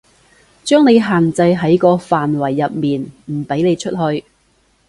[0.63, 4.25] 將你限制喺個範圍入面，唔畀你出去